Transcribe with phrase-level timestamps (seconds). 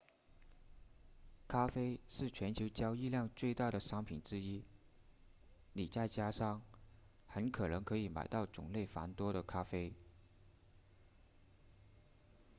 [1.47, 4.63] 咖啡是全球交易量最大的商品之一
[5.73, 6.59] 你在家乡
[7.27, 9.93] 很可能可以买到种类繁多的咖啡